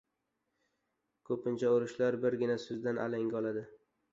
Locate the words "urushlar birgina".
1.75-2.57